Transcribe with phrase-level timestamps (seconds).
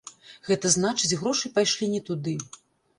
[0.49, 2.39] Гэта значыць, грошы пайшлі не туды.